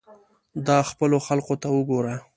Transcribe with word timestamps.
دا 0.67 0.77
خپلو 0.89 1.17
خلقو 1.27 1.55
ته 1.61 1.67
وګوره. 1.77 2.15